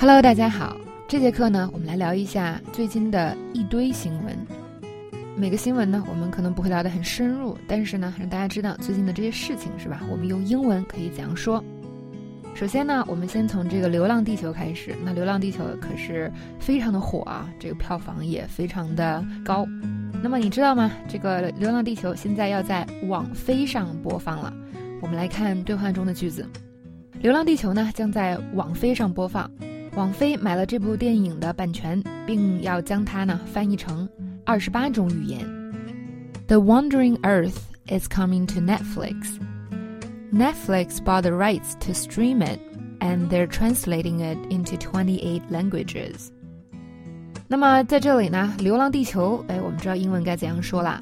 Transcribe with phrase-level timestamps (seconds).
[0.00, 0.74] Hello，大家好。
[1.06, 4.34] 这节课呢，我们来聊一下最近的一堆新闻。
[5.36, 10.00] 每个新闻呢，我们可能不会聊得很深入，但是呢，让大家知道最近的这些事情，是吧？
[10.10, 11.62] 我们用英文可以怎样说？
[12.54, 14.96] 首先呢，我们先从这个《流浪地球》开始。
[15.04, 19.66] 那《流浪地球》可是非常的火啊，这个票房也非常的高。
[20.22, 20.90] 那么你知道吗？
[21.08, 24.50] 这个《流浪地球》现在要在网飞上播放了。
[25.02, 26.48] 我们来看对话中的句子：
[27.22, 29.50] 《流浪地球》呢将在网飞上播放。
[29.95, 34.07] 网飞买了这部电影的版权，并要将它呢翻译成
[34.43, 35.45] 二十八种语言。
[36.47, 39.39] The Wandering Earth is coming to Netflix.
[40.31, 42.59] Netflix bought the rights to stream it,
[42.99, 46.29] and they're translating it into twenty-eight languages.
[47.47, 50.99] 那么在这里呢，《流浪地球》哎，我们知道英文该怎样说啦？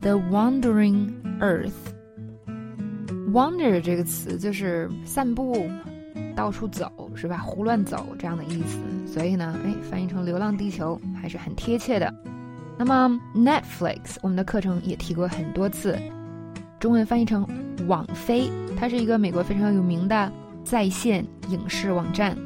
[0.00, 1.10] The Wandering
[1.40, 1.72] Earth.
[3.32, 5.68] Wander 这个词就是散步。
[6.37, 7.37] 到处走是吧？
[7.37, 8.77] 胡乱走这样的意思，
[9.11, 12.13] 所以呢，哎，翻译成《流浪地球》还是很贴切的。
[12.77, 15.97] 那么 Netflix，我们的课程也提过很多次，
[16.79, 17.43] 中文翻译成
[17.87, 20.31] 网飞，它是一个美国非常有名的
[20.63, 22.37] 在线影视网站。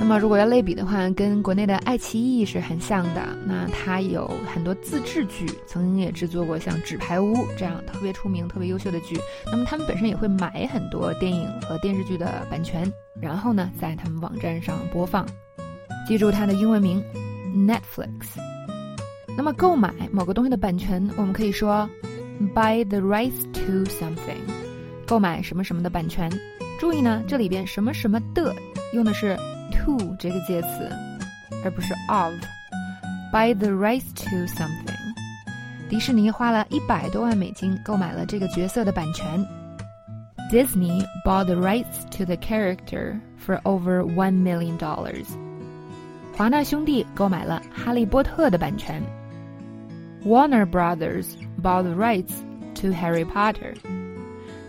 [0.00, 3.36] 那么如果要类比的话，跟国内的爱奇艺是很像的。
[3.44, 9.18] 那它有很多自制剧，曾经也制作过像《纸牌屋》这样特别出名、特别优秀的剧。
[9.46, 12.90] 那么他们本身也会买很多电影和电视剧的版权，
[13.20, 15.26] 然后呢，在他们网站上播放。
[16.06, 17.02] 记住它的英文名
[17.52, 18.38] ：Netflix。
[19.36, 21.90] 那么购买某个东西的版权，我们可以说
[22.54, 24.38] buy the rights to something，
[25.06, 26.30] 购买什么什么的版权。
[26.78, 28.54] 注意呢，这里边什么什么的
[28.94, 29.36] 用的是。
[29.77, 30.89] to 这个介词，
[31.63, 34.93] 而不是 of。Buy the rights to something。
[35.89, 39.45] 迪士尼花了一百多万美金购买了这个角色的版权。
[40.51, 45.25] Disney bought the rights to the character for over one million dollars。
[46.35, 49.01] 华纳兄弟购买了《哈利波特》的版权。
[50.23, 51.25] Warner Brothers
[51.61, 52.33] bought the rights
[52.75, 53.75] to Harry Potter。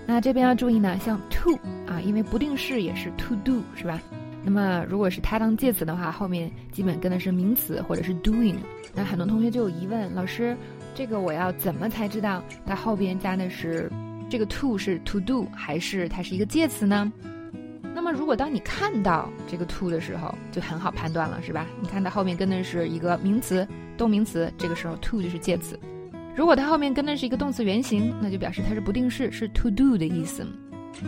[0.07, 1.55] 那这边要注意呢，像 to
[1.87, 4.01] 啊，因为不定式也是 to do，是吧？
[4.44, 8.56] 那么，如果是它当介词的话，后面基本跟的是名词或者是 doing。
[8.96, 10.56] 那很多同学就有疑问，老师，
[10.96, 13.92] 这个我要怎么才知道它后边加的是
[14.30, 17.12] 这个 to 是 to do 还是它是一个介词呢？
[17.94, 21.68] 那么，如果当你看到这个 to 的时候，就很好判断了，是吧？
[21.82, 23.68] 你看它后面跟的是一个名词、
[23.98, 25.78] 动名词，这个时候 to 就是介词。
[26.36, 30.48] 如果它后面跟的是一个动词原形，那就表示它是不定式，是 to do 的意思。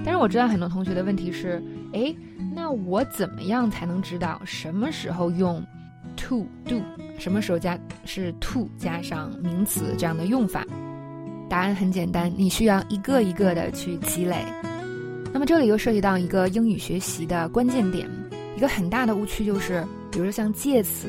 [0.03, 1.63] 但是我知道很多同学的问题是，
[1.93, 2.13] 哎，
[2.55, 5.63] 那我怎么样才能知道什么时候用
[6.15, 6.81] to do，
[7.19, 10.65] 什么时候加是 to 加上名词这样的用法？
[11.49, 14.45] 答案很简单，你需要一个一个的去积累。
[15.33, 18.09] 那么这里又涉及到一个英语学习的关键点，
[18.55, 21.07] 一个很大的误区就是，比如说像介词，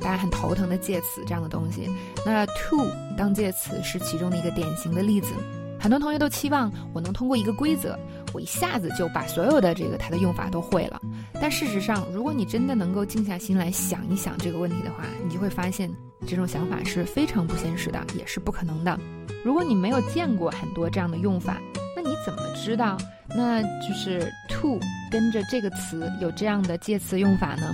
[0.00, 1.88] 大家很头疼的介词这样的东西，
[2.24, 5.32] 那 to 当介词是其中的一个典型的例子。
[5.78, 7.98] 很多同学都期望我能通过一个规则，
[8.32, 11.00] 我一下子就把所有的这个它的用法都会了。
[11.34, 15.90] 但事实上，如果你真的能够静下心来想一想这个问题的话，你就会发现
[16.26, 18.98] 这种想法是非常不现实的，也是不可能的。
[19.44, 21.60] 如果你没有见过很多这样的用法，
[21.94, 22.96] 那你怎么知道
[23.28, 27.72] 那就是 to 跟着这个词有这样的介词用法呢？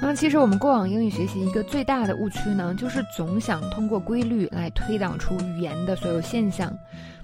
[0.00, 6.72] 那么，其实我们过往英语学习一个最大的误区呢，就是总想通过规律来推导出语言的所有现象，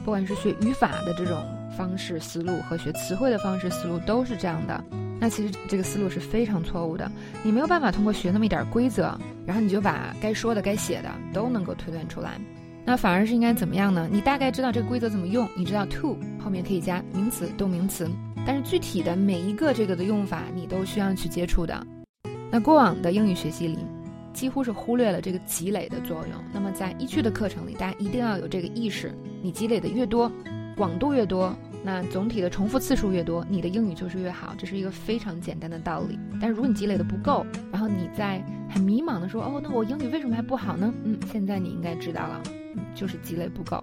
[0.05, 1.41] 不管是学语法的这种
[1.77, 4.83] 方式思路和学词汇的方式思路都是这样的。
[5.21, 7.09] 那其实这个思路是非常错误的。
[7.45, 12.33] 你没有办法通过学那么一点规则，然后你就把该说的、该写的都能够推断出来。
[12.85, 14.09] 那反而是应该怎么样呢？
[14.11, 18.11] 你大概知道这个规则怎么用，你知道 to 后面可以加名词、动名词，
[18.45, 21.87] 但是具体的每一个这个的用法，你都需要去接触的。
[22.55, 23.77] 那过往的英语学习里，
[24.33, 26.41] 几乎是忽略了这个积累的作用。
[26.53, 30.31] 那么在一区的课程里，大家一定要有这个意识：你积累的越多，
[30.77, 34.55] 广度越多，那总体的重复次数越多，你的英语就是越好。
[34.57, 36.17] 这是一个非常简单的道理。
[36.41, 38.41] 但是如果你积累的不够，然后你在
[38.71, 42.41] 很迷茫的说：“哦，那我英语为什么还不好呢？”嗯，现在你应该知道了，
[42.95, 43.83] 就是积累不够。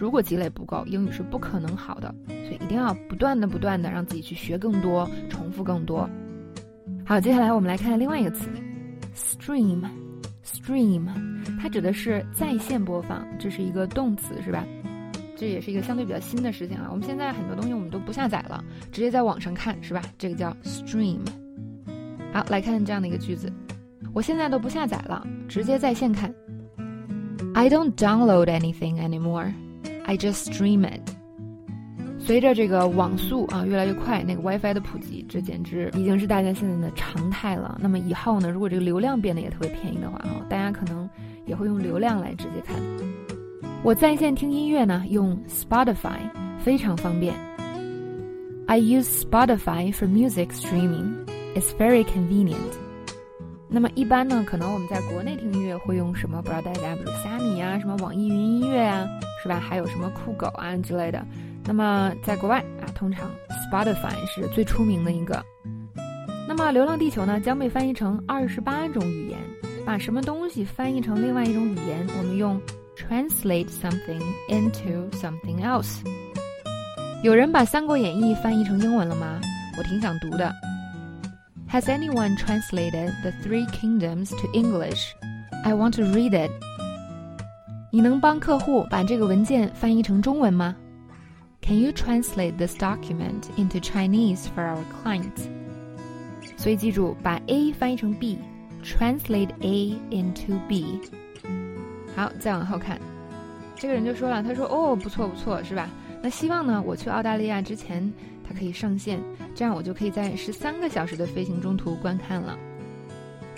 [0.00, 2.12] 如果积累不够，英语是不可能好的。
[2.26, 6.10] 所以一定要不断的、不断的让自己去学更多，重复更多。
[7.10, 8.48] 好，接下来我们来看另外一个词
[9.16, 9.82] ，stream。
[10.44, 11.08] stream，
[11.60, 14.64] 它指的是在线播放，这是一个动词，是吧？
[15.36, 16.86] 这也是一个相对比较新的事情啊。
[16.88, 20.00] 我们现在很多东西我们都不下载了，直接在网上看，是吧？
[20.16, 21.18] 这个叫 stream。
[22.32, 23.52] 好，来看这样的一个句子，
[24.14, 26.32] 我现在都不下载了，直接在线看。
[27.54, 29.52] I don't download anything anymore.
[30.04, 31.00] I just stream it.
[32.30, 37.76] 随着这个网速啊越来越快，那个 WiFi 的普及，这简直已经是大家现在的常态了。
[37.82, 41.10] 那么以后呢，如果这个流量变得也特别便宜的话啊，大家可能
[41.44, 42.76] 也会用流量来直接看。
[43.82, 46.20] 我在线听音乐呢，用 Spotify
[46.60, 47.34] 非常方便。
[48.68, 51.26] I use Spotify for music streaming.
[51.56, 52.54] It's very convenient.
[53.66, 56.40] 那么一般呢，可能我们在国内听音乐会用什么？
[56.42, 59.04] 不知道大家，比如虾米啊，什么网易云音乐啊，
[59.42, 59.58] 是吧？
[59.58, 61.26] 还有什么酷狗啊之类的。
[61.64, 63.30] 那么在国外啊，通常
[63.70, 65.44] Spotify 是最出名的一个。
[66.48, 69.38] 那么《流浪地球》呢，将被翻译成二十八种语言。
[69.86, 72.60] 把什么东西翻译成另外一种语言，我们用
[72.96, 76.00] translate something into something else。
[77.24, 79.40] 有人把《三国演义》翻译成英文了吗？
[79.78, 80.52] 我挺想读的。
[81.70, 85.14] Has anyone translated The Three Kingdoms to English?
[85.64, 86.50] I want to read it.
[87.90, 90.76] 你能帮客户把这个文件翻译成中文吗
[91.69, 95.49] ？Can you translate this document into Chinese for our client?
[96.57, 100.99] 所以记住，把 A 翻译成 B，translate A into B。
[102.15, 102.99] 好，再往后看，
[103.75, 105.89] 这个人就说了，他说：“哦，不错不错，是吧？
[106.21, 108.11] 那希望呢，我去澳大利亚之前。”
[108.47, 109.19] 它可以上线，
[109.55, 112.55] 这样我就可以在十三个小时的飞行中途观看了。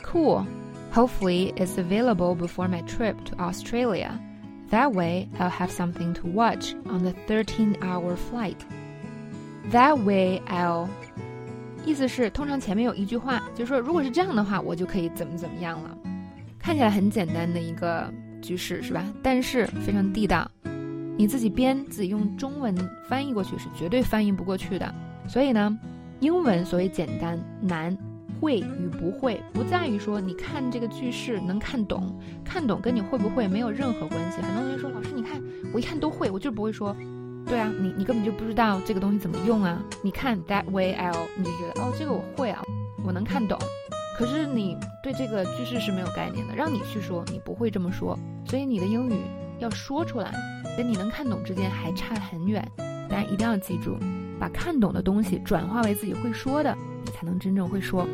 [0.01, 0.45] Cool.
[0.93, 4.11] Hopefully, it's available before my trip to Australia.
[4.72, 8.56] That way, I'll have something to watch on the 13-hour flight.
[9.70, 10.88] That way, I'll
[11.84, 15.90] 意思是通常前面有一句话，就是说如果是这样的话，我就可以怎么怎么样了。
[16.58, 18.10] 看起来很简单的一个
[18.40, 19.04] 句式是吧？
[19.22, 20.50] 但是非常地道。
[21.18, 22.74] 你自己编，自己用中文
[23.06, 24.94] 翻译过去是绝对翻译不过去的。
[25.28, 25.78] 所以呢，
[26.20, 27.94] 英文所谓简单难，
[28.42, 34.42] 会与不会不在于说你看这个句式能看懂，看懂跟你会不会没有任何关系。
[34.42, 35.40] 很多同学说，老师你看
[35.72, 36.92] 我一看都会，我就不会说。
[37.46, 39.80] 对啊，你你根本就不知道这个东西怎么用啊。
[40.02, 42.60] 你看 that way il 你就觉得哦这个我会啊，
[43.04, 43.56] 我能看懂。
[44.18, 48.18] 可是你对这个句式是没有概念的，让你去说，你不会这么说。
[48.44, 49.14] 所以你的英语
[49.60, 50.32] 要说出来。
[50.74, 52.66] 跟你能看懂之间还差很远，
[53.06, 53.98] 大家一定要记住，
[54.40, 56.74] 把看懂的东西转化为自己会说的，
[57.12, 58.06] 才能真正会说，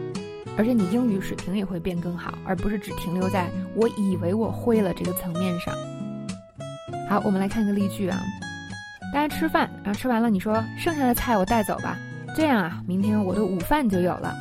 [0.57, 5.75] 而且你英语水平也会变更好，而不是只停留在我以为我会了这个层面上。
[7.09, 8.21] 好，我们来看个例句啊，
[9.13, 11.97] 大家吃饭，然后吃完了，你说剩下的菜我带走吧，
[12.37, 14.35] 这样啊，明天我的午饭就有了。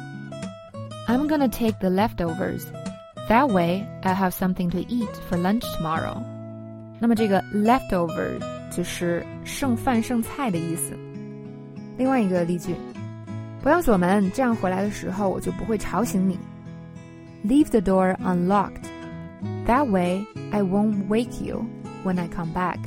[1.07, 2.63] I'm gonna take the leftovers.
[3.30, 6.21] That way, I have something to eat for lunch tomorrow.
[7.00, 8.39] 那么这个 leftover
[8.71, 10.98] 就是剩饭剩菜的意思。
[11.98, 12.75] 另外一个例句，
[13.62, 16.38] 不要锁门，这样回来的时候我就不会吵醒你。
[17.45, 18.83] Leave the door unlocked.
[19.65, 21.65] That way I won't wake you
[22.04, 22.77] when I come back.